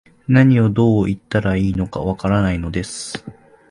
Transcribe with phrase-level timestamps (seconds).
[0.27, 3.23] 何を、どう言ったらいいのか、わからないのです